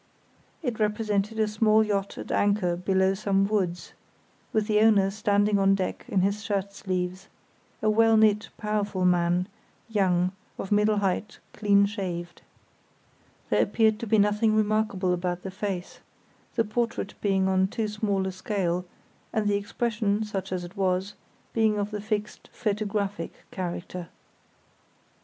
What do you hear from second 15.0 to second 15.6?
about the